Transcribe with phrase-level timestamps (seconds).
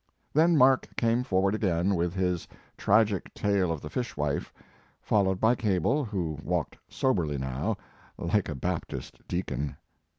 [0.33, 4.51] Then Mark came forward again with his Tragic Tale of the Fishwife,"
[4.99, 7.77] followed by Cable, who walked soberly now,
[8.17, 9.77] like a Baptist dea con.